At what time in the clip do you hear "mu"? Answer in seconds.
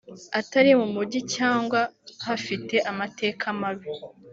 0.79-0.87